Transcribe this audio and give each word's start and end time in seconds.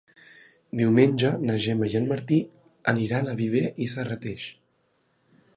Diumenge 0.79 1.29
na 1.49 1.57
Gemma 1.67 1.91
i 1.93 1.99
en 2.01 2.09
Martí 2.13 2.41
aniran 2.95 3.29
a 3.35 3.39
Viver 3.45 3.65
i 3.87 3.91
Serrateix. 3.95 4.51